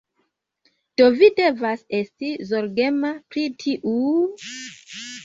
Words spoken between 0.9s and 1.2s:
Do